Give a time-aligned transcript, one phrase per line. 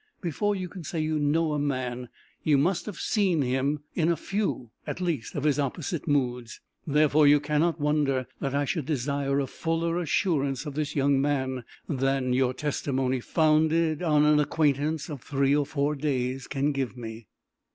[0.19, 2.09] Before you can say you know a man,
[2.43, 6.59] you must have seen him in a few at least of his opposite moods.
[6.87, 11.65] Therefore you cannot wonder that I should desire a fuller assurance of this young man,
[11.87, 17.27] than your testimony, founded on an acquaintance of three or four days, can give me."